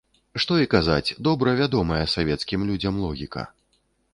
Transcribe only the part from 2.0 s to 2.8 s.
савецкім